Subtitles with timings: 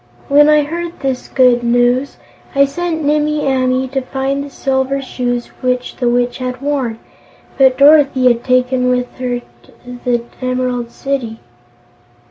[0.29, 2.17] When I heard this good news,
[2.55, 6.97] I sent Nimmie Amee to find the Silver Shoes which the Witch had worn,
[7.59, 11.39] but Dorothy had taken them with her to the Emerald City."